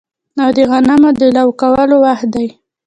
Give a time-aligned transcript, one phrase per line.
[0.43, 2.47] او د غنمو د لو کولو وخت دی